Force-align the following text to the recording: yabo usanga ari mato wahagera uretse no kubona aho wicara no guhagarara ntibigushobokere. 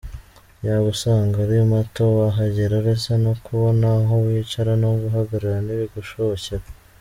yabo 0.65 0.87
usanga 0.95 1.35
ari 1.45 1.57
mato 1.73 2.03
wahagera 2.17 2.73
uretse 2.81 3.11
no 3.25 3.33
kubona 3.43 3.85
aho 3.99 4.13
wicara 4.25 4.71
no 4.81 4.89
guhagarara 5.01 5.59
ntibigushobokere. 5.65 6.65